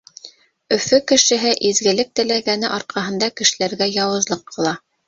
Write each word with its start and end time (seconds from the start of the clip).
Өфө 0.77 0.99
кешеһе 1.11 1.51
изгелек 1.71 2.11
теләгәне 2.21 2.73
арҡаһында 2.81 3.33
кешеләргә 3.43 3.95
яуызлыҡ 4.01 4.47
ҡыла. 4.55 4.79